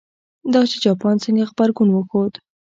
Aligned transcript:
دا 0.53 0.61
چې 0.71 0.77
جاپان 0.85 1.15
څنګه 1.23 1.43
غبرګون 1.49 1.89
وښود. 1.91 2.33